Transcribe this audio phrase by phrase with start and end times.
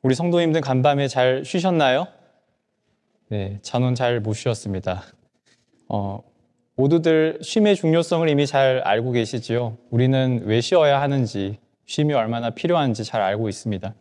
[0.00, 2.06] 우리 성도님들 간밤에 잘 쉬셨나요?
[3.30, 5.02] 네, 저는 잘못 쉬었습니다.
[5.88, 6.22] 어,
[6.76, 9.76] 모두들 쉼의 중요성을 이미 잘 알고 계시지요.
[9.90, 13.92] 우리는 왜 쉬어야 하는지, 쉼이 얼마나 필요한지 잘 알고 있습니다.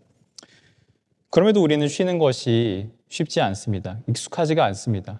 [1.31, 3.97] 그럼에도 우리는 쉬는 것이 쉽지 않습니다.
[4.07, 5.19] 익숙하지가 않습니다.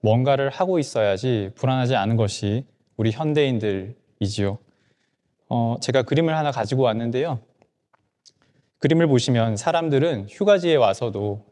[0.00, 2.64] 뭔가를 하고 있어야지 불안하지 않은 것이
[2.96, 4.58] 우리 현대인들이지요.
[5.50, 7.40] 어, 제가 그림을 하나 가지고 왔는데요.
[8.78, 11.44] 그림을 보시면 사람들은 휴가지에 와서도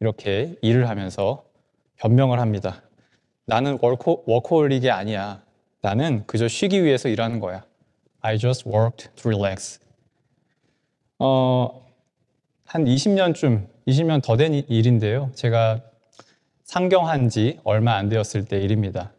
[0.00, 1.44] 이렇게 일을 하면서
[1.96, 2.82] 변명을 합니다.
[3.46, 5.42] 나는 워커, 워커홀릭이 아니야.
[5.80, 7.64] 나는 그저 쉬기 위해서 일하는 거야.
[8.20, 9.80] I just worked to relax.
[11.18, 11.86] 어,
[12.66, 15.30] 한 20년쯤, 20년 더 된 일인데요.
[15.34, 15.80] 제가
[16.64, 19.12] 상경한 지 얼마 안 되었을 때 일입니다.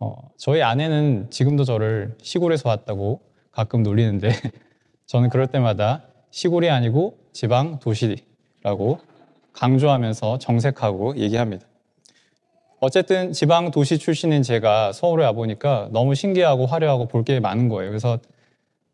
[0.00, 4.28] 어, 저희 아내는 지금도 저를 시골에서 왔다고 가끔 놀리는데
[5.06, 6.02] 저는 그럴 때마다
[6.34, 8.98] 시골이 아니고 지방 도시라고
[9.52, 11.64] 강조하면서 정색하고 얘기합니다.
[12.80, 17.88] 어쨌든 지방 도시 출신인 제가 서울에 와보니까 너무 신기하고 화려하고 볼 게 많은 거예요.
[17.88, 18.18] 그래서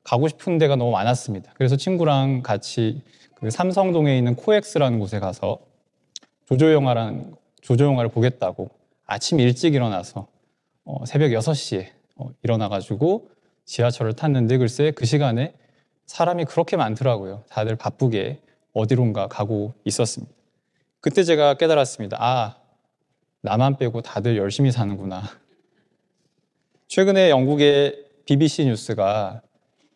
[0.04, 1.52] 가고 싶은 데가 너무 많았습니다.
[1.54, 3.00] 그래서 친구랑 같이
[3.36, 5.60] 그 삼성동에 있는 코엑스라는 곳에 가서
[6.46, 8.68] 조조영화라는 조조영화를 보겠다고
[9.06, 10.26] 아침 일찍 일어나서
[10.84, 13.30] 어, 새벽 6시에 어, 일어나가지고
[13.64, 15.54] 지하철을 탔는데 글쎄 그 시간에
[16.10, 17.44] 사람이 그렇게 많더라고요.
[17.48, 18.40] 다들 바쁘게
[18.72, 20.32] 어디론가 가고 있었습니다.
[21.00, 22.16] 그때 제가 깨달았습니다.
[22.18, 22.56] 아,
[23.42, 25.22] 나만 빼고 다들 열심히 사는구나.
[26.88, 29.40] 최근에 영국의 BBC 뉴스가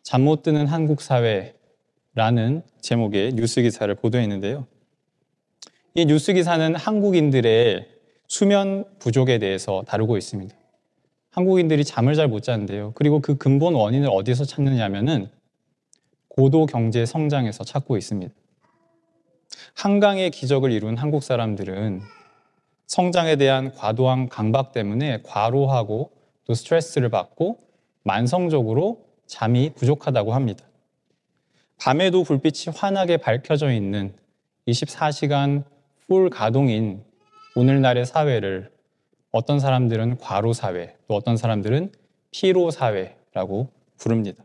[0.04, 4.68] 잠 못 드는 한국 사회라는 제목의 뉴스 기사를 보도했는데요.
[5.94, 7.88] 이 뉴스 기사는 한국인들의
[8.28, 10.54] 수면 부족에 대해서 다루고 있습니다.
[11.30, 12.92] 한국인들이 잠을 잘 못 자는데요.
[12.94, 15.28] 그리고 그 근본 원인을 어디서 찾느냐면은
[16.36, 18.34] 고도 경제 성장에서 찾고 있습니다.
[19.74, 22.00] 한강의 기적을 이룬 한국 사람들은
[22.88, 26.10] 성장에 대한 과도한 강박 때문에 과로하고
[26.44, 27.58] 또 스트레스를 받고
[28.02, 30.64] 만성적으로 잠이 부족하다고 합니다.
[31.78, 34.14] 밤에도 불빛이 환하게 밝혀져 있는
[34.66, 35.62] 24시간
[36.08, 37.04] 풀 가동인
[37.54, 38.72] 오늘날의 사회를
[39.30, 41.92] 어떤 사람들은 과로 사회, 또 어떤 사람들은
[42.32, 44.43] 피로 사회라고 부릅니다.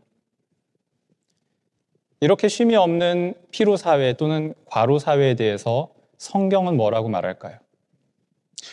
[2.20, 7.58] 이렇게 쉼이 없는 피로 사회 또는 과로 사회에 대해서 성경은 뭐라고 말할까요?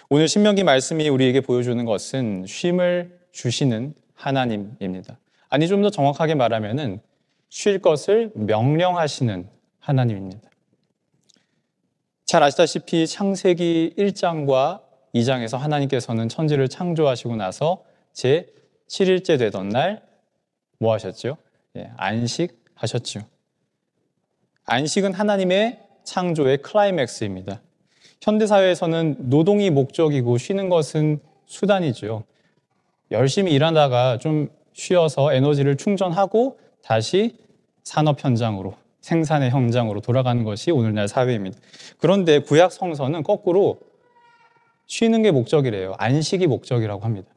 [0.09, 5.17] 오늘 신명기 말씀이 우리에게 보여주는 것은 쉼을 주시는 하나님입니다.
[5.49, 6.99] 아니 좀 더 정확하게 말하면은
[7.49, 9.47] 쉴 것을 명령하시는
[9.79, 10.49] 하나님입니다.
[12.25, 14.81] 잘 아시다시피 창세기 1장과
[15.15, 18.53] 2장에서 하나님께서는 천지를 창조하시고 나서 제
[18.89, 20.07] 7일째 되던 날
[20.79, 21.37] 뭐 하셨죠?
[21.75, 23.21] 예, 안식하셨죠.
[24.69, 27.61] 안식은 하나님의 창조의 클라이맥스입니다.
[28.21, 32.25] 현대사회에서는 노동이 목적이고 쉬는 것은 수단이죠.
[33.11, 37.37] 열심히 일하다가 좀 쉬어서 에너지를 충전하고 다시
[37.85, 41.57] 산업 현장으로, 생산의 현장으로 돌아가는 것이 오늘날 사회입니다.
[41.97, 43.79] 그런데 구약 성서는 거꾸로
[44.87, 45.95] 쉬는 게 목적이래요.
[45.97, 47.29] 안식이 목적이라고 합니다.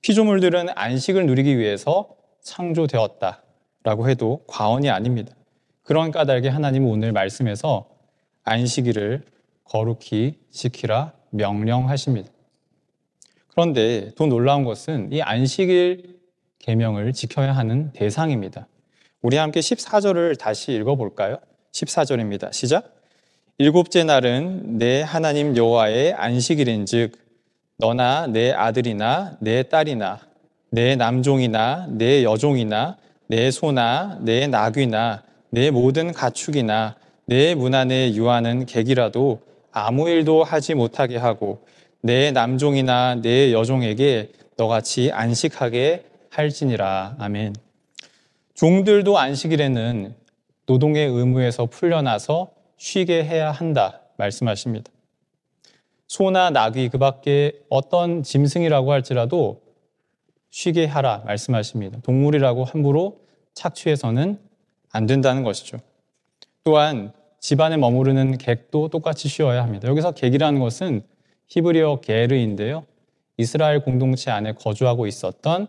[0.00, 2.08] 피조물들은 안식을 누리기 위해서
[2.42, 5.37] 창조되었다라고 해도 과언이 아닙니다.
[5.88, 7.88] 그런 까닭에 하나님은 오늘 말씀에서
[8.44, 9.22] 안식일을
[9.64, 12.28] 거룩히 지키라 명령하십니다.
[13.46, 16.18] 그런데 더 놀라운 것은 이 안식일
[16.58, 18.66] 계명을 지켜야 하는 대상입니다.
[19.22, 21.38] 우리 함께 14절을 다시 읽어볼까요?
[21.72, 22.52] 14절입니다.
[22.52, 22.94] 시작.
[23.56, 27.12] 일곱째 날은 내 하나님 여호와의 안식일인즉
[27.78, 30.20] 너나 내 아들이나 내 딸이나
[30.70, 38.64] 내 남종이나 내 여종이나 내 소나 내 나귀나 내 모든 가축이나 내 문 안에 유하는
[38.64, 41.66] 객이라도 아무 일도 하지 못하게 하고
[42.00, 47.16] 내 남종이나 내 여종에게 너같이 안식하게 할지니라.
[47.18, 47.54] 아멘.
[48.54, 50.14] 종들도 안식일에는
[50.66, 54.90] 노동의 의무에서 풀려나서 쉬게 해야 한다 말씀하십니다.
[56.06, 59.60] 소나 나귀 그 밖에 어떤 짐승이라고 할지라도
[60.50, 62.00] 쉬게 하라 말씀하십니다.
[62.00, 63.20] 동물이라고 함부로
[63.54, 64.38] 착취해서는
[64.98, 65.78] 안 된다는 것이죠.
[66.64, 69.86] 또한 집안에 머무르는 객도 똑같이 쉬어야 합니다.
[69.86, 71.02] 여기서 객이라는 것은
[71.46, 72.84] 히브리어 게르인데요.
[73.36, 75.68] 이스라엘 공동체 안에 거주하고 있었던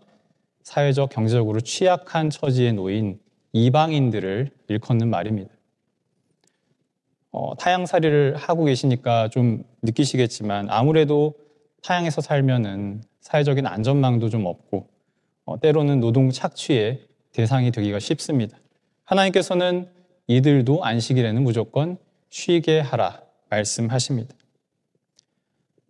[0.63, 3.19] 사회적 경제적으로 취약한 처지에 놓인
[3.53, 5.51] 이방인들을 일컫는 말입니다.
[7.31, 11.35] 어, 타향살이를 하고 계시니까 좀 느끼시겠지만 아무래도
[11.83, 14.87] 타향에서 살면은 사회적인 안전망도 좀 없고
[15.45, 18.57] 어, 때로는 노동 착취의 대상이 되기가 쉽습니다.
[19.09, 19.89] 하나님께서는
[20.27, 21.97] 이들도 안식일에는 무조건
[22.29, 24.35] 쉬게 하라 말씀하십니다.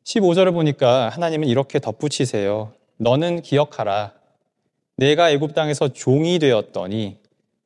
[0.05, 2.71] 15절을 보니까 하나님은 이렇게 덧붙이세요.
[2.97, 4.13] 너는 기억하라.
[4.95, 7.17] 내가 애굽 땅에서 종이 되었더니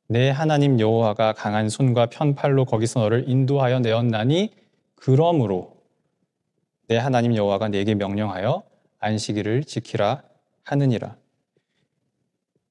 [0.08, 4.50] 내 하나님 여호와가 강한 손과 편팔로 거기서 너를 인도하여 내었나니
[4.96, 5.76] 그러므로
[6.88, 8.64] 내 하나님 여호와가 내게 명령하여
[8.98, 10.22] 안식일을 지키라
[10.64, 11.16] 하느니라.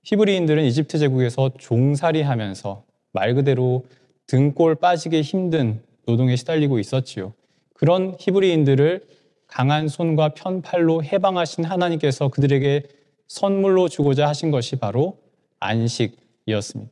[0.04, 2.84] 히브리인들은 이집트 제국에서 종살이하면서
[3.14, 3.86] 말 그대로
[4.28, 7.34] 등골 빠지게 힘든 노동에 시달리고 있었지요.
[7.74, 9.06] 그런 히브리인들을
[9.48, 12.84] 강한 손과 편팔로 해방하신 하나님께서 그들에게
[13.28, 15.18] 선물로 주고자 하신 것이 바로
[15.60, 16.92] 안식이었습니다.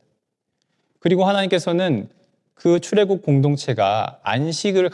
[0.98, 2.08] 그리고 하나님께서는
[2.54, 4.90] 그 출애굽 공동체가 안식을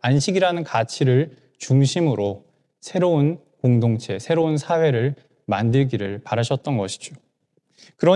[0.00, 2.44] 안식이라는 가치를 중심으로
[2.80, 5.14] 새로운 공동체, 새로운 사회를
[5.46, 7.14] 만들기를 바라셨던 것이죠.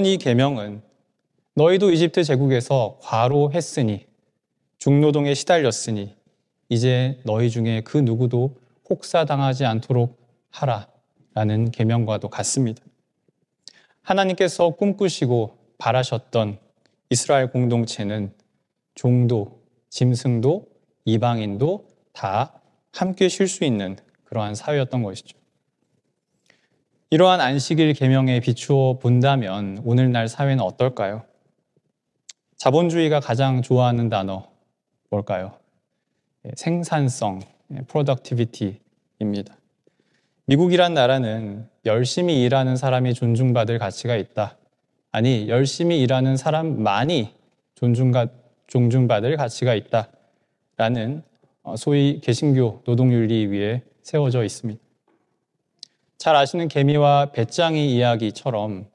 [0.05, 0.83] 이 계명은
[1.55, 4.07] 너희도 이집트 제국에서 과로했으니
[4.79, 6.15] 중노동에 시달렸으니
[6.69, 8.57] 이제 너희 중에 그 누구도
[8.89, 10.19] 혹사당하지 않도록
[10.51, 12.83] 하라라는 계명과도 같습니다.
[14.03, 16.59] 하나님께서 꿈꾸시고 바라셨던
[17.11, 18.33] 이스라엘 공동체는
[18.95, 20.67] 종도, 짐승도,
[21.05, 22.61] 이방인도 다
[22.93, 25.37] 함께 쉴 수 있는 그러한 사회였던 것이죠.
[27.17, 31.23] 이러한 안식일 계명에 비추어 본다면 오늘날 사회는 어떨까요?
[32.59, 34.47] 자본주의가 가장 좋아하는 단어
[35.09, 35.55] 뭘까요?
[36.45, 37.41] 예, 생산성,
[37.89, 39.55] productivity입니다.
[39.55, 39.59] 예,
[40.45, 44.59] 미국이란 나라는 열심히 일하는 사람이 존중받을 가치가 있다.
[45.11, 47.33] 아니, 열심히 일하는 사람만이
[47.77, 48.27] 존중가,
[48.67, 50.11] 존중받을 가치가 있다.
[50.77, 51.23] 라는
[51.63, 54.86] 어, 소위 개신교 노동윤리 위에 세워져 있습니다.
[56.19, 58.87] 잘 아시는 개미와 배짱이 이야기처럼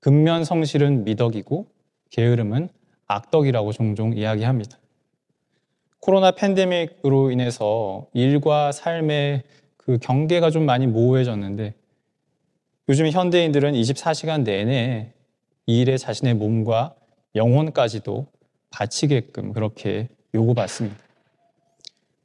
[0.00, 1.66] 근면 성실은 미덕이고
[2.10, 2.68] 게으름은
[3.06, 4.78] 악덕이라고 종종 이야기합니다.
[6.00, 9.42] 코로나 팬데믹으로 인해서 일과 삶의
[9.76, 11.74] 그 경계가 좀 많이 모호해졌는데
[12.88, 15.12] 요즘 현대인들은 24시간 내내
[15.66, 16.94] 일에 자신의 몸과
[17.34, 18.26] 영혼까지도
[18.70, 20.96] 바치게끔 그렇게 요구받습니다.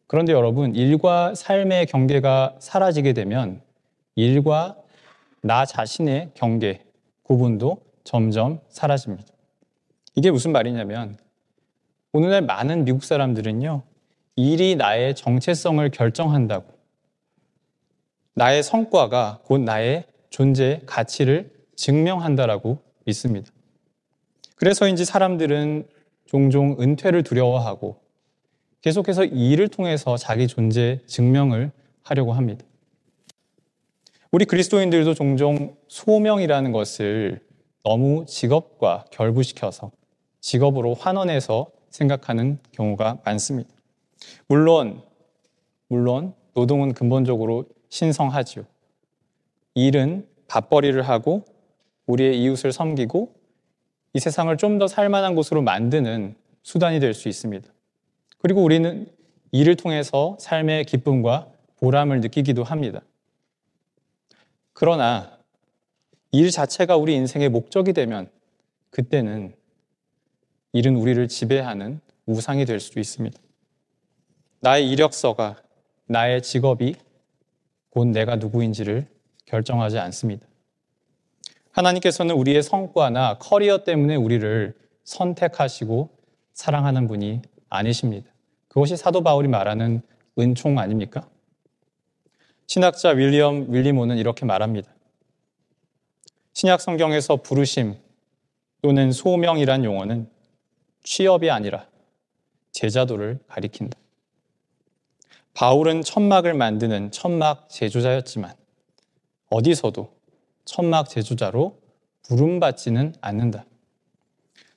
[0.08, 3.62] 그런데 여러분, 일과 삶의 경계가 사라지게 되면
[4.16, 4.78] 일과
[5.42, 6.86] 나 자신의 경계,
[7.24, 9.32] 구분도 점점 사라집니다.
[10.16, 11.18] 이게 무슨 말이냐면
[12.14, 13.84] 오늘날 많은 미국 사람들은요,
[14.38, 16.74] 일이 나의 정체성을 결정한다고.
[18.34, 23.52] 나의 성과가 곧 나의 존재 가치를 증명한다라고 믿습니다.
[24.56, 25.88] 그래서인지 사람들은
[26.26, 28.00] 종종 은퇴를 두려워하고
[28.82, 31.72] 계속해서 일을 통해서 자기 존재 증명을
[32.04, 32.66] 하려고 합니다.
[34.36, 37.40] 우리 그리스도인들도 종종 소명이라는 것을
[37.84, 39.94] 너무 직업과 결부시켜서
[40.42, 43.70] 직업으로 환원해서 생각하는 경우가 많습니다.
[44.50, 45.02] 물론,
[45.88, 48.66] 물론 노동은 근본적으로 신성하지요.
[49.74, 51.46] 일은 밥벌이를 하고
[52.06, 53.34] 우리의 이웃을 섬기고
[54.16, 57.70] 이 세상을 좀 더 살만한 곳으로 만드는 수단이 될 수 있습니다.
[58.40, 59.08] 그리고 우리는
[59.54, 61.48] 일을 통해서 삶의 기쁨과
[61.78, 63.00] 보람을 느끼기도 합니다.
[64.76, 65.40] 그러나
[66.34, 68.30] 일 자체가 우리 인생의 목적이 되면
[68.90, 69.56] 그때는
[70.74, 73.40] 일은 우리를 지배하는 우상이 될 수도 있습니다.
[74.60, 75.56] 나의 이력서가
[76.08, 76.96] 나의 직업이
[77.90, 79.08] 곧 내가 누구인지를
[79.46, 80.46] 결정하지 않습니다.
[81.72, 86.10] 하나님께서는 우리의 성과나 커리어 때문에 우리를 선택하시고
[86.54, 88.30] 사랑하는 분이 아니십니다.
[88.68, 90.02] 그것이 사도 바울이 말하는
[90.38, 91.30] 은총 아닙니까?
[92.68, 94.92] 신학자 윌리엄 윌리모는 이렇게 말합니다.
[96.54, 97.96] 신약 성경에서 부르심
[98.82, 100.30] 또는 소명이란 용어는
[101.04, 101.88] 취업이 아니라
[102.72, 103.98] 제자도를 가리킨다.
[105.54, 108.54] 바울은 천막을 만드는 천막 제조자였지만
[109.50, 110.14] 어디서도
[110.66, 111.80] 천막 제조자로
[112.24, 113.66] 부름받지는 않는다.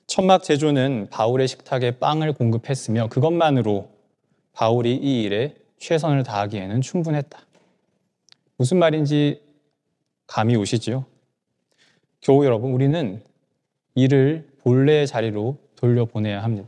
[0.07, 3.89] 천막 제조는 바울의 식탁에 빵을 공급했으며 그것만으로
[4.53, 7.48] 바울이 이 일에 최선을 다하기에는 충분했다.
[8.59, 9.41] 무슨 말인지
[10.27, 11.05] 감이 오시지요?
[12.21, 13.23] 교우 여러분, 우리는
[13.95, 16.67] 일을 본래의 자리로 돌려보내야 합니다.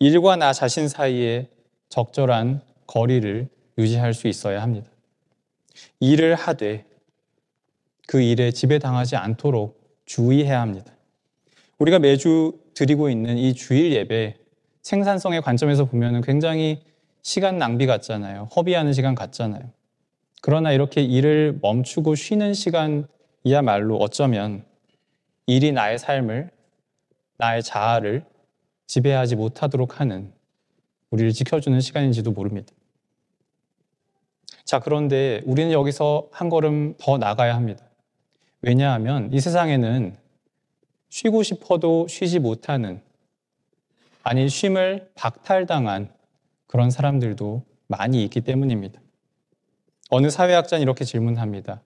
[0.00, 1.48] 일과 나 자신 사이에
[1.88, 3.48] 적절한 거리를
[3.78, 4.90] 유지할 수 있어야 합니다.
[5.98, 6.84] 일을 하되
[8.06, 10.92] 그 일에 지배당하지 않도록 주의해야 합니다.
[11.78, 14.36] 우리가 매주 드리고 있는 이 주일 예배
[14.82, 16.82] 생산성의 관점에서 보면 굉장히
[17.22, 18.50] 시간 낭비 같잖아요.
[18.54, 19.79] 허비하는 시간 같잖아요.
[20.42, 24.64] 그러나 이렇게 일을 멈추고 쉬는 시간이야말로 어쩌면
[25.46, 26.50] 일이 나의 삶을,
[27.36, 28.24] 나의 자아를
[28.86, 30.32] 지배하지 못하도록 하는
[31.10, 32.72] 우리를 지켜주는 시간인지도 모릅니다.
[34.64, 37.84] 자, 그런데 우리는 여기서 한 걸음 더 나가야 합니다.
[38.62, 40.16] 왜냐하면 이 세상에는
[41.08, 43.02] 쉬고 싶어도 쉬지 못하는,
[44.22, 46.12] 아니, 쉼을 박탈당한
[46.66, 49.00] 그런 사람들도 많이 있기 때문입니다.
[50.10, 51.80] 어느 사회학자는 이렇게 질문합니다.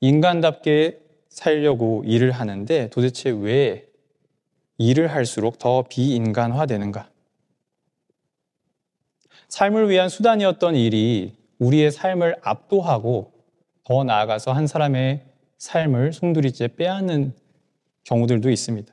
[0.00, 3.86] 인간답게 살려고 일을 하는데 도대체 왜
[4.78, 7.10] 일을 할수록 더 비인간화 되는가?
[9.48, 13.32] 삶을 위한 수단이었던 일이 우리의 삶을 압도하고
[13.84, 15.24] 더 나아가서 한 사람의
[15.58, 17.32] 삶을 송두리째 빼앗는
[18.04, 18.92] 경우들도 있습니다.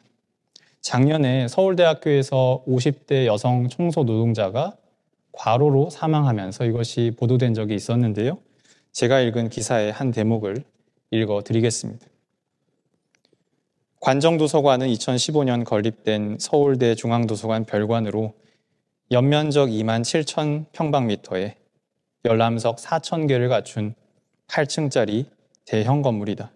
[0.82, 4.76] 작년에 서울대학교에서 50대 여성 청소 노동자가
[5.32, 8.40] 과로로 사망하면서 이것이 보도된 적이 있었는데요.
[8.94, 10.64] 제가 읽은 기사의 한 대목을
[11.10, 12.06] 읽어 드리겠습니다.
[14.00, 18.36] 관정도서관은 2015년 건립된 서울대 중앙도서관 별관으로
[19.10, 21.56] 연면적 2만 7천 평방미터에
[22.24, 23.96] 열람석 4천 개를 갖춘
[24.48, 25.26] 8층짜리
[25.66, 26.52] 대형 건물이다.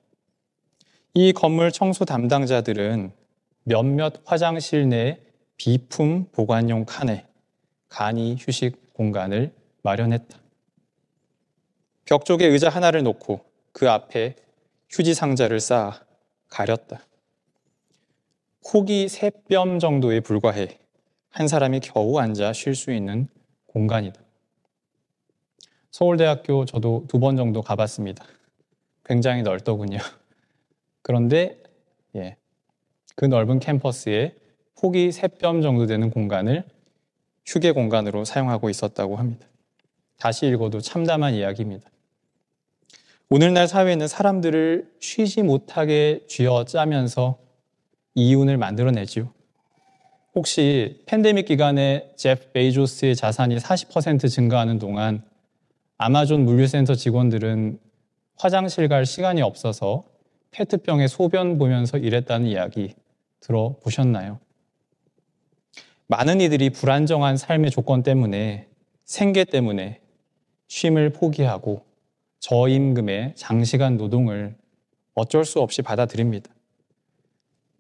[1.15, 3.13] 이 건물 청소 담당자들은
[3.63, 5.19] 몇몇 화장실 내
[5.55, 7.25] 비품 보관용 칸에
[7.89, 9.51] 간이 휴식 공간을
[9.81, 10.46] 마련했다.
[12.07, 13.41] 벽 쪽에 의자 하나를 놓고
[13.73, 14.35] 그 앞에
[14.89, 16.01] 휴지 상자를 쌓아
[16.49, 17.01] 가렸다.
[18.71, 20.79] 폭이 세 뼘 정도에 불과해
[21.29, 23.27] 한 사람이 겨우 앉아 쉴 수 있는
[23.67, 24.19] 공간이다.
[25.91, 28.25] 서울대학교 저도 두 번 정도 가봤습니다.
[29.05, 29.99] 굉장히 넓더군요.
[31.01, 31.61] 그런데
[32.15, 32.37] 예,
[33.15, 34.35] 그 넓은 캠퍼스에
[34.79, 36.63] 폭이 세 뼘 정도 되는 공간을
[37.45, 39.47] 휴게 공간으로 사용하고 있었다고 합니다.
[40.17, 41.89] 다시 읽어도 참담한 이야기입니다.
[43.29, 47.37] 오늘날 사회는 사람들을 쉬지 못하게 쥐어 짜면서
[48.15, 49.33] 이윤을 만들어내지요.
[50.33, 55.23] 혹시 팬데믹 기간에 제프 베이조스의 자산이 40% 증가하는 동안
[55.97, 57.79] 아마존 물류센터 직원들은
[58.37, 60.05] 화장실 갈 시간이 없어서
[60.51, 62.95] 페트병에 소변 보면서 일했다는 이야기
[63.41, 64.39] 들어보셨나요?
[66.07, 68.69] 많은 이들이 불안정한 삶의 조건 때문에
[69.03, 69.99] 생계 때문에
[70.69, 71.86] 쉼을 포기하고
[72.39, 74.55] 저임금의 장시간 노동을
[75.13, 76.51] 어쩔 수 없이 받아들입니다.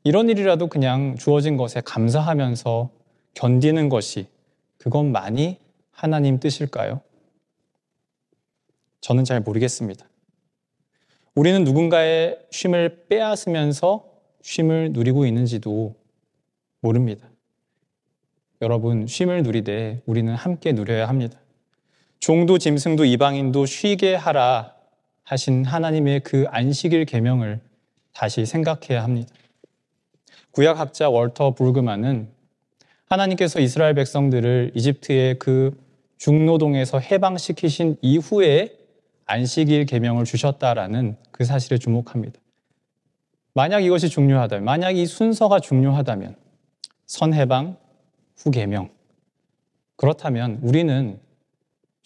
[0.03, 2.89] 이런 일이라도 그냥 주어진 것에 감사하면서
[3.33, 4.27] 견디는 것이
[4.77, 5.59] 그것만이
[5.91, 7.01] 하나님 뜻일까요?
[9.01, 10.07] 저는 잘 모르겠습니다.
[11.35, 14.05] 우리는 누군가의 쉼을 빼앗으면서
[14.41, 15.95] 쉼을 누리고 있는지도
[16.81, 17.29] 모릅니다.
[18.61, 21.39] 여러분, 쉼을 누리되 우리는 함께 누려야 합니다.
[22.19, 24.73] 종도 짐승도 이방인도 쉬게 하라
[25.23, 27.59] 하신 하나님의 그 안식일 계명을
[28.13, 29.33] 다시 생각해야 합니다.
[30.51, 32.29] 구약학자 월터 불그만은
[33.05, 35.77] 하나님께서 이스라엘 백성들을 이집트의 그
[36.17, 38.75] 중노동에서 해방시키신 이후에
[39.25, 42.39] 안식일 계명을 주셨다라는 그 사실에 주목합니다.
[43.53, 46.35] 만약 이것이 중요하다면, 만약 이 순서가 중요하다면
[47.05, 47.77] 선해방,
[48.37, 48.89] 후계명.
[49.95, 51.19] 그렇다면 우리는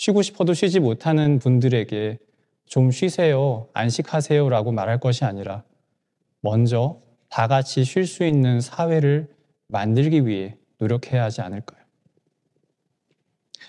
[0.01, 2.17] 쉬고 싶어도 쉬지 못하는 분들에게
[2.65, 5.63] 좀 쉬세요, 안식하세요 라고 말할 것이 아니라
[6.39, 9.29] 먼저 다 같이 쉴 수 있는 사회를
[9.67, 11.79] 만들기 위해 노력해야 하지 않을까요?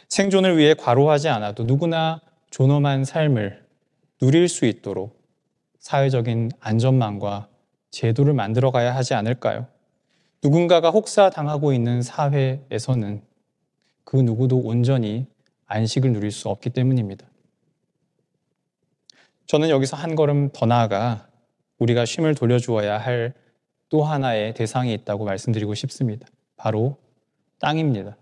[0.09, 3.67] 생존을 위해 과로하지 않아도 누구나 존엄한 삶을
[4.19, 5.23] 누릴 수 있도록
[5.81, 7.51] 사회적인 안전망과
[7.91, 9.67] 제도를 만들어 가야 하지 않을까요?
[10.43, 13.21] 누군가가 혹사당하고 있는 사회에서는
[14.05, 15.27] 그 누구도 온전히
[15.73, 17.27] 안식을 누릴 수 없기 때문입니다.
[19.47, 21.29] 저는 여기서 한 걸음 더 나아가
[21.79, 23.43] 우리가 쉼을 돌려주어야 할
[23.93, 26.27] 또 하나의 대상이 있다고 말씀드리고 싶습니다.
[26.57, 26.97] 바로
[27.61, 28.17] 땅입니다.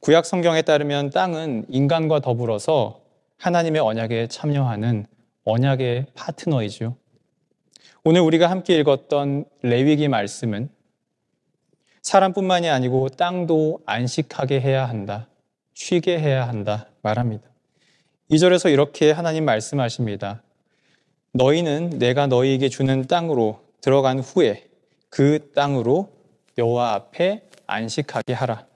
[0.00, 3.00] 구약 성경에 따르면 땅은 인간과 더불어서
[3.38, 5.06] 하나님의 언약에 참여하는
[5.44, 6.96] 언약의 파트너이죠.
[8.04, 10.68] 오늘 우리가 함께 읽었던 레위기 말씀은
[12.02, 15.28] 사람뿐만이 아니고 땅도 안식하게 해야 한다.
[15.76, 16.88] 쉬게 해야 한다.
[17.02, 17.44] 말합니다.
[18.30, 20.42] 2절에서 이렇게 하나님 말씀하십니다.
[21.32, 24.66] 너희는 내가 너희에게 주는 땅으로 들어간 후에
[25.10, 26.10] 그 땅으로
[26.56, 28.66] 여호와 앞에 안식하게 하라.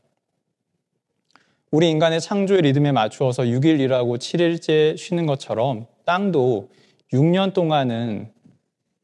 [1.70, 6.68] 우리 인간의 창조의 리듬에 맞추어서 6일 일하고 7일째 쉬는 것처럼 땅도
[7.14, 8.30] 6년 동안은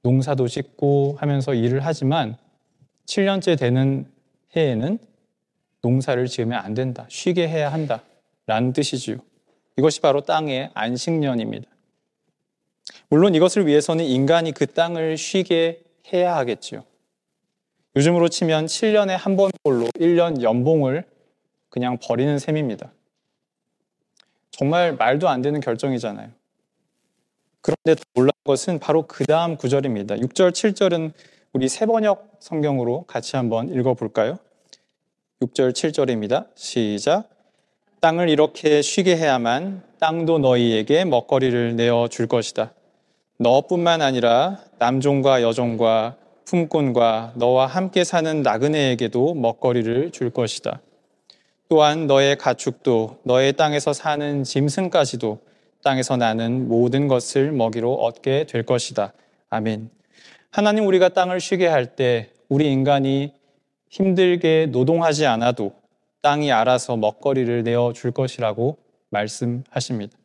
[0.02, 2.36] 농사도 짓고 하면서 일을 하지만
[3.06, 4.06] 7년째 되는
[4.54, 4.98] 해에는
[5.86, 7.06] 농사를 지으면 안 된다.
[7.08, 8.02] 쉬게 해야 한다.
[8.46, 9.18] 라는 뜻이지요.
[9.76, 11.68] 이것이 바로 땅의 안식년입니다.
[13.08, 16.82] 물론 이것을 위해서는 인간이 그 땅을 쉬게 해야 하겠지요.
[17.94, 21.04] 요즘으로 치면 7년에 한 번꼴로 1년 연봉을
[21.68, 22.92] 그냥 버리는 셈입니다.
[24.50, 26.30] 정말 말도 안 되는 결정이잖아요.
[27.60, 30.16] 그런데 더 놀라운 것은 바로 그 다음 구절입니다.
[30.16, 31.12] 6절, 7절은
[31.52, 34.38] 우리 세번역 성경으로 같이 한번 읽어볼까요?
[35.42, 36.46] 6절, 7절입니다.
[36.54, 37.28] 시작.
[38.00, 42.72] 땅을 이렇게 쉬게 해야만 땅도 너희에게 먹거리를 내어 줄 것이다.
[43.38, 46.16] 너뿐만 아니라 남종과 여종과
[46.46, 50.80] 품꾼과 너와 함께 사는 나그네에게도 먹거리를 줄 것이다.
[51.68, 55.38] 또한 너의 가축도 너의 땅에서 사는 짐승까지도
[55.84, 59.12] 땅에서 나는 모든 것을 먹이로 얻게 될 것이다.
[59.50, 59.90] 아멘.
[60.50, 63.34] 하나님 우리가 땅을 쉬게 할 때 우리 인간이
[63.88, 65.72] 힘들게 노동하지 않아도
[66.22, 68.78] 땅이 알아서 먹거리를 내어 줄 것이라고
[69.10, 70.16] 말씀하십니다.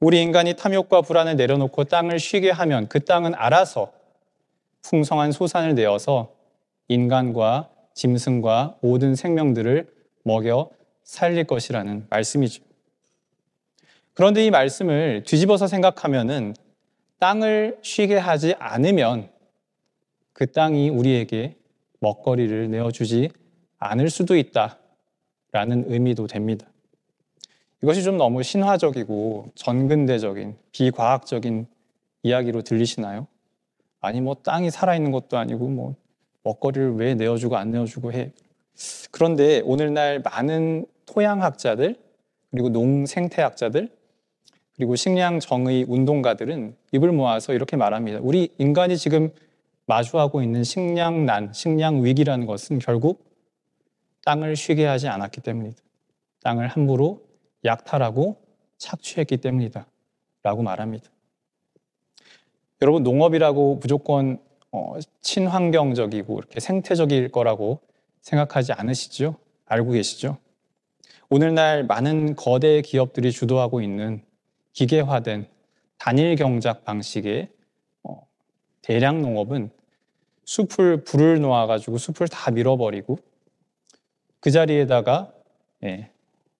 [0.00, 3.92] 우리 인간이 탐욕과 불안을 내려놓고 땅을 쉬게 하면 그 땅은 알아서
[4.82, 6.32] 풍성한 소산을 내어서
[6.88, 9.88] 인간과 짐승과 모든 생명들을
[10.24, 10.70] 먹여
[11.04, 12.62] 살릴 것이라는 말씀이죠.
[14.14, 16.54] 그런데 이 말씀을 뒤집어서 생각하면은
[17.18, 19.30] 땅을 쉬게 하지 않으면
[20.32, 21.56] 그 땅이 우리에게
[22.04, 23.30] 먹거리를 내어주지
[23.78, 24.78] 않을 수도 있다
[25.52, 26.66] 라는 의미도 됩니다.
[27.82, 31.66] 이것이 좀 너무 신화적이고 전근대적인 비과학적인
[32.22, 33.26] 이야기로 들리시나요?
[34.00, 35.94] 아니 뭐 땅이 살아있는 것도 아니고 뭐
[36.42, 38.32] 먹거리를 왜 내어주고 안 내어주고 해.
[39.10, 41.96] 그런데 오늘날 많은 토양학자들
[42.50, 43.88] 그리고 농생태학자들
[44.76, 48.18] 그리고 식량 정의 운동가들은 입을 모아서 이렇게 말합니다.
[48.20, 49.30] 우리 인간이 지금
[49.86, 53.30] 마주하고 있는 식량난, 식량 위기라는 것은 결국
[54.24, 55.82] 땅을 쉬게 하지 않았기 때문이다.
[56.42, 57.22] 땅을 함부로
[57.64, 58.36] 약탈하고
[58.78, 59.86] 착취했기 때문이다.
[60.42, 61.10] 라고 말합니다.
[62.82, 64.38] 여러분, 농업이라고 무조건
[64.72, 67.80] 어, 친환경적이고 이렇게 생태적일 거라고
[68.20, 69.36] 생각하지 않으시죠?
[69.66, 70.38] 알고 계시죠?
[71.30, 74.22] 오늘날 많은 거대 기업들이 주도하고 있는
[74.72, 75.46] 기계화된
[75.98, 77.54] 단일 경작 방식의 어,
[78.84, 79.70] 대량 농업은
[80.44, 83.18] 숲을 불을 놓아가지고 숲을 다 밀어버리고
[84.40, 85.32] 그 자리에다가
[85.84, 86.10] 예,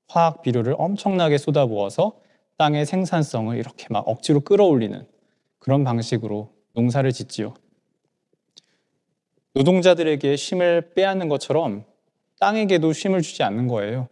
[0.08, 2.18] 화학 비료를 엄청나게 쏟아부어서
[2.56, 5.06] 땅의 생산성을 이렇게 막 억지로 끌어올리는
[5.58, 7.52] 그런 방식으로 농사를 짓지요.
[9.52, 11.84] 노동자들에게 쉼을 빼앗는 것처럼
[12.40, 14.08] 땅에게도 쉼을 주지 않는 거예요.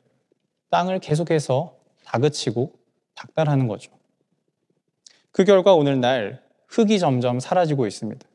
[0.68, 2.75] 땅을 계속해서 다그치고
[3.14, 3.90] 닥달하는 거죠.
[5.31, 6.42] 그 결과 오늘날
[6.73, 8.27] 흙이 점점 사라지고 있습니다.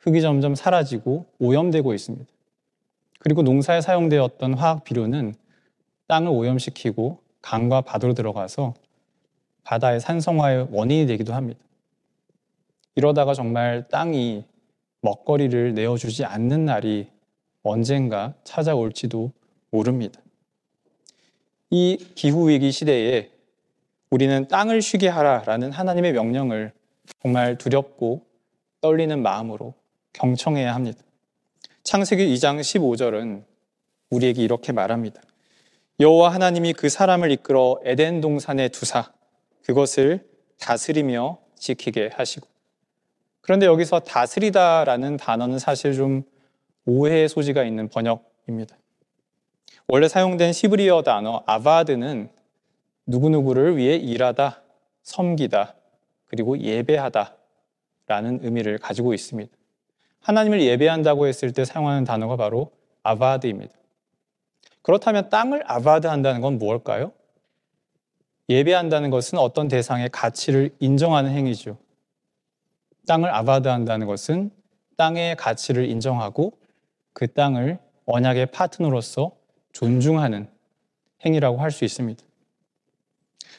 [0.00, 2.26] 흙이 점점 사라지고 오염되고 있습니다.
[3.20, 5.34] 그리고 농사에 사용되었던 화학 비료는
[6.08, 8.74] 땅을 오염시키고 강과 바다로 들어가서
[9.62, 11.60] 바다의 산성화의 원인이 되기도 합니다.
[12.96, 14.44] 이러다가 정말 땅이
[15.02, 17.06] 먹거리를 내어주지 않는 날이
[17.62, 19.30] 언젠가 찾아올지도
[19.70, 20.20] 모릅니다.
[21.70, 23.30] 이 기후위기 시대에
[24.10, 26.72] 우리는 땅을 쉬게 하라라는 하나님의 명령을
[27.22, 28.26] 정말 두렵고
[28.80, 29.74] 떨리는 마음으로
[30.12, 31.02] 경청해야 합니다.
[31.82, 33.44] 창세기 2장 15절은
[34.10, 35.20] 우리에게 이렇게 말합니다.
[36.00, 39.12] 여호와 하나님이 그 사람을 이끌어 에덴 동산에 두사
[39.64, 40.26] 그것을
[40.58, 42.48] 다스리며 지키게 하시고
[43.40, 46.22] 그런데 여기서 다스리다라는 단어는 사실 좀
[46.86, 48.76] 오해의 소지가 있는 번역입니다.
[49.88, 52.30] 원래 사용된 시브리어 단어 아바드는
[53.06, 54.62] 누구누구를 위해 일하다,
[55.02, 55.74] 섬기다,
[56.30, 57.36] 그리고 예배하다
[58.06, 59.50] 라는 의미를 가지고 있습니다.
[60.20, 62.70] 하나님을 예배한다고 했을 때 사용하는 단어가 바로
[63.02, 63.74] 아바드입니다.
[64.82, 67.12] 그렇다면 땅을 아바드 한다는 건 무엇일까요?
[68.48, 71.76] 예배한다는 것은 어떤 대상의 가치를 인정하는 행위죠.
[73.08, 74.52] 땅을 아바드 한다는 것은
[74.96, 76.56] 땅의 가치를 인정하고
[77.12, 79.32] 그 땅을 언약의 파트너로서
[79.72, 80.48] 존중하는
[81.24, 82.22] 행위라고 할 수 있습니다.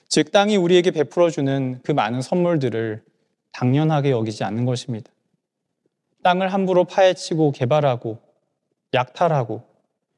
[0.07, 3.03] 즉, 땅이 우리에게 베풀어주는 그 많은 선물들을
[3.51, 5.11] 당연하게 여기지 않는 것입니다.
[6.23, 8.19] 땅을 함부로 파헤치고 개발하고
[8.93, 9.63] 약탈하고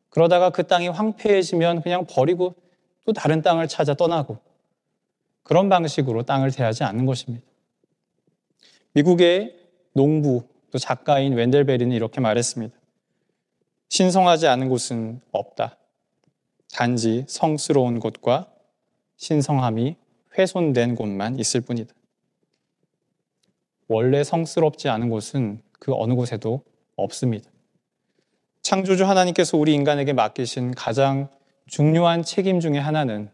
[0.09, 2.55] 그러다가 그 땅이 황폐해지면 그냥 버리고
[3.05, 4.37] 또 다른 땅을 찾아 떠나고
[5.43, 7.45] 그런 방식으로 땅을 대하지 않는 것입니다.
[8.93, 9.57] 미국의
[9.93, 12.75] 농부 또 작가인 웬델베리는 이렇게 말했습니다.
[13.89, 15.77] 신성하지 않은 곳은 없다.
[16.71, 18.52] 단지 성스러운 곳과
[19.23, 19.95] 신성함이
[20.37, 21.93] 훼손된 곳만 있을 뿐이다.
[23.87, 26.61] 원래 성스럽지 않은 곳은 그 어느 곳에도
[26.97, 27.49] 없습니다.
[28.61, 31.29] 창조주 하나님께서 우리 인간에게 맡기신 가장
[31.67, 33.29] 중요한 책임 중의 하나는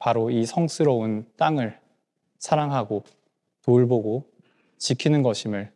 [0.00, 1.78] 바로 이 성스러운 땅을
[2.38, 3.04] 사랑하고
[3.62, 4.24] 돌보고
[4.78, 5.70] 지키는 것임을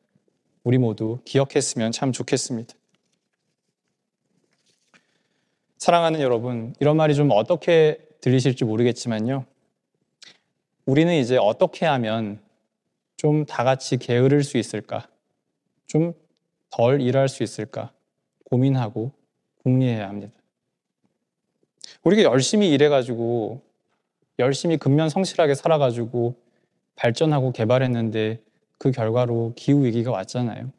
[0.64, 2.74] 우리 모두 기억했으면 참 좋겠습니다.
[5.78, 9.44] 사랑하는 여러분, 이런 말이 좀 어떻게 들리실지 모르겠지만요.
[10.86, 12.40] 우리는 이제 어떻게 하면
[13.18, 15.08] 좀 다 같이 게으를 수 있을까?
[15.86, 16.14] 좀
[16.70, 17.92] 덜 일할 수 있을까?
[18.44, 19.12] 고민하고
[19.62, 20.32] 궁리해야 합니다.
[22.02, 23.60] 우리가 열심히 일해가지고
[24.38, 26.34] 열심히 근면 성실하게 살아가지고
[26.96, 28.40] 발전하고 개발했는데
[28.78, 30.72] 그 결과로 기후위기가 왔잖아요.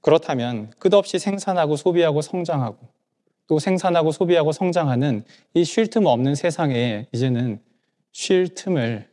[0.00, 2.78] 그렇다면 끝없이 생산하고 소비하고 성장하고
[3.46, 5.24] 또 생산하고 소비하고 성장하는
[5.54, 7.60] 이 쉴 틈 없는 세상에 이제는
[8.12, 9.08] 쉴 틈을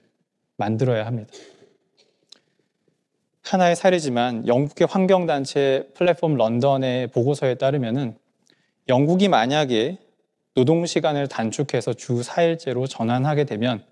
[0.57, 1.31] 만들어야 합니다.
[3.43, 8.15] 하나의 사례지만 영국의 환경단체 플랫폼 런던의 보고서에 따르면은
[8.87, 9.97] 영국이 만약에
[10.53, 13.83] 노동 시간을 단축해서 주 4일제로 전환하게 되면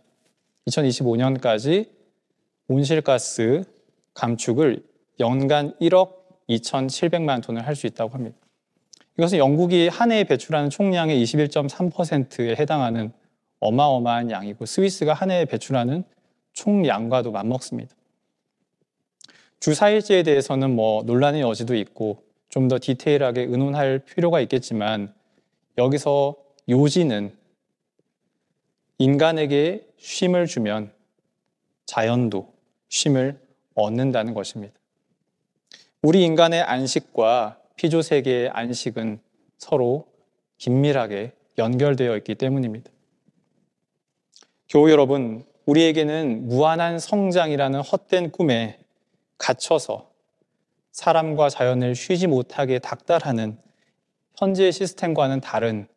[0.68, 1.90] 2025년까지
[2.68, 3.64] 온실가스
[4.14, 4.84] 감축을
[5.20, 6.18] 연간 1억
[6.50, 8.38] 2,700만 톤을 할 수 있다고 합니다.
[9.18, 13.12] 이것은 영국이 한 해에 배출하는 총량의 21.3%에 해당하는
[13.60, 16.04] 어마어마한 양이고 스위스가 한 해에 배출하는
[16.54, 17.96] 총량과도 맞먹습니다.
[19.60, 25.14] 주 4일제에 대해서는 뭐 논란의 여지도 있고 좀 더 디테일하게 의논할 필요가 있겠지만
[25.78, 26.36] 여기서
[26.68, 27.36] 요지는
[28.98, 30.92] 인간에게 쉼을 주면
[31.86, 32.52] 자연도
[32.90, 33.40] 쉼을
[33.76, 34.74] 얻는다는 것입니다.
[36.02, 39.20] 우리 인간의 안식과 피조 세계의 안식은
[39.58, 40.08] 서로
[40.58, 42.92] 긴밀하게 연결되어 있기 때문입니다.
[44.68, 48.80] 교우 여러분, 우리에게는 무한한 성장이라는 헛된 꿈에
[49.38, 50.10] 갇혀서
[50.92, 53.58] 사람과 자연을 쉬지 못하게 닥달하는
[54.36, 55.88] 현재의 시스템과는 다른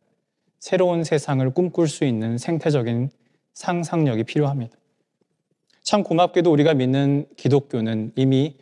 [0.58, 3.10] 새로운 세상을 꿈꿀 수 있는 생태적인
[3.54, 4.76] 상상력이 필요합니다.
[5.82, 8.56] 참 고맙게도 우리가 믿는 기독교는 이미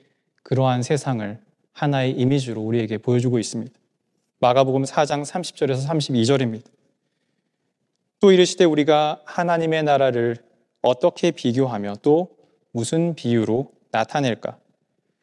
[0.44, 1.47] 그러한 세상을
[1.78, 3.72] 하나의 이미지로 우리에게 보여주고 있습니다.
[4.40, 6.64] 마가복음 4장 30절에서 32절입니다.
[8.18, 10.38] 또 이르시되 우리가 하나님의 나라를
[10.82, 12.36] 어떻게 비교하며 또
[12.72, 14.58] 무슨 비유로 나타낼까?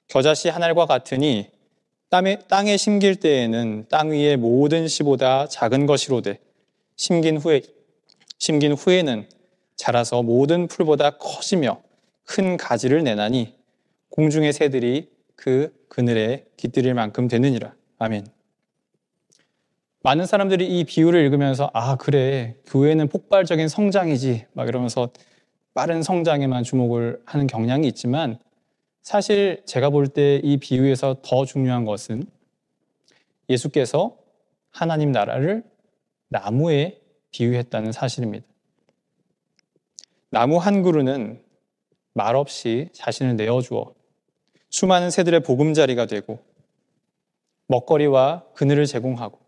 [0.08, 1.50] 겨자씨 하늘과 같으니
[2.10, 6.40] 땅에, 땅에 심길 때에는 땅 위의 모든 씨보다 작은 것이로되
[6.96, 7.64] 심긴 후에
[8.38, 9.28] 심긴 후에는
[9.76, 11.82] 자라서 모든 풀보다 커지며
[12.24, 13.56] 큰 가지를 내나니
[14.10, 17.74] 공중의 새들이 그 그늘에 깃들일 만큼 되느니라.
[18.00, 18.26] 아멘.
[20.04, 25.10] 많은 사람들이 이 비유를 읽으면서 아 그래 교회는 폭발적인 성장이지 막 이러면서
[25.74, 28.40] 빠른 성장에만 주목을 하는 경향이 있지만
[29.02, 32.24] 사실 제가 볼 때 이 비유에서 더 중요한 것은
[33.50, 34.18] 예수께서
[34.72, 35.64] 하나님 나라를
[36.30, 38.46] 나무에 비유했다는 사실입니다.
[40.30, 41.42] 나무 한 그루는
[42.14, 43.94] 말없이 자신을 내어주어
[44.76, 46.40] 수많은 새들의 보금자리가 되고
[47.68, 49.40] 먹거리와 그늘을 제공하고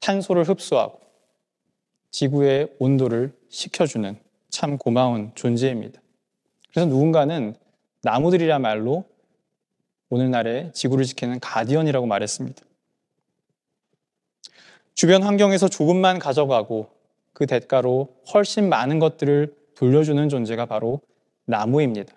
[0.00, 0.98] 탄소를 흡수하고
[2.10, 6.00] 지구의 온도를 식혀주는 참 고마운 존재입니다.
[6.70, 7.54] 그래서 누군가는
[8.00, 9.04] 나무들이라 말로
[10.08, 12.62] 오늘날의 지구를 지키는 가디언이라고 말했습니다.
[14.94, 16.88] 주변 환경에서 조금만 가져가고
[17.34, 21.02] 그 대가로 훨씬 많은 것들을 돌려주는 존재가 바로
[21.44, 22.14] 나무입니다.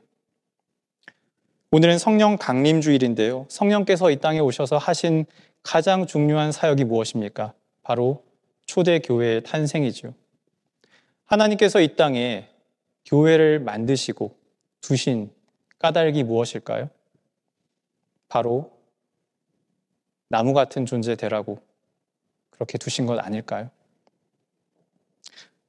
[1.76, 3.48] 오늘은 성령 강림 주일인데요.
[3.50, 5.26] 성령께서 이 땅에 오셔서 하신
[5.64, 7.56] 가장 중요한 사역이 무엇입니까?
[7.82, 8.24] 바로
[8.68, 10.14] 초대 교회의 탄생이죠.
[11.26, 12.48] 하나님께서 이 땅에
[13.06, 14.38] 교회를 만드시고
[14.82, 15.32] 두신
[15.80, 16.92] 까닭이 무엇일까요?
[18.30, 18.72] 바로
[20.28, 21.58] 나무 같은 존재 되라고
[22.52, 23.72] 그렇게 두신 것 아닐까요?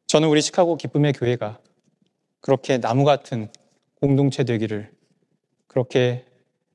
[0.07, 1.59] 저는 우리 시카고 기쁨의 교회가
[2.43, 3.49] 그렇게 나무 같은
[4.03, 4.94] 공동체 되기를
[5.75, 6.25] 그렇게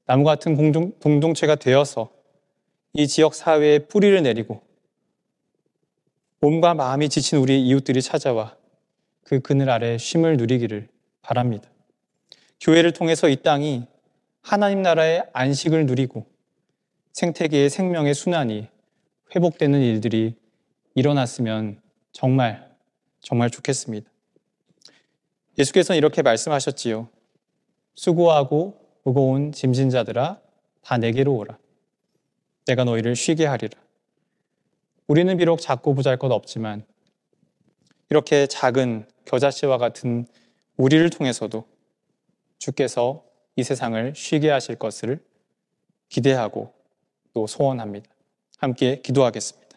[0.05, 2.11] 나무 같은 공동, 공동체가 되어서
[2.91, 4.61] 이 지역 사회에 뿌리를 내리고
[6.41, 8.57] 몸과 마음이 지친 우리 이웃들이 찾아와
[9.23, 10.89] 그 그늘 아래 쉼을 누리기를
[11.21, 11.69] 바랍니다.
[12.59, 13.85] 교회를 통해서 이 땅이
[14.41, 16.25] 하나님 나라의 안식을 누리고
[17.13, 18.67] 생태계의 생명의 순환이
[19.33, 20.35] 회복되는 일들이
[20.95, 21.79] 일어났으면
[22.11, 22.69] 정말
[23.21, 24.11] 정말 좋겠습니다.
[25.57, 27.07] 예수께서는 이렇게 말씀하셨지요.
[27.95, 30.39] 수고하고 무거운 짐진 자들아
[30.83, 31.57] 다 내게로 오라.
[32.67, 33.81] 내가 너희를 쉬게 하리라.
[35.07, 36.85] 우리는 비록 작고 부잘것 없지만
[38.11, 40.27] 이렇게 작은 겨자씨와 같은
[40.77, 41.65] 우리를 통해서도
[42.59, 43.23] 주께서
[43.55, 45.19] 이 세상을 쉬게 하실 것을
[46.09, 46.71] 기대하고
[47.33, 48.11] 또 소원합니다.
[48.59, 49.68] 함께 기도하겠습니다.